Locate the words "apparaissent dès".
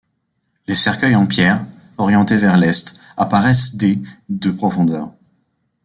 3.17-3.99